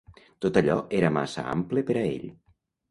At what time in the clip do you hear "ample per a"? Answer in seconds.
1.57-2.05